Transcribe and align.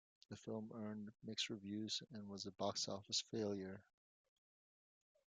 The 0.29 0.35
film 0.35 0.71
earned 0.73 1.11
mixed 1.23 1.51
reviews 1.51 2.01
and 2.11 2.27
was 2.27 2.47
a 2.47 2.51
box 2.53 2.87
office 2.89 3.21
failure. 3.29 3.83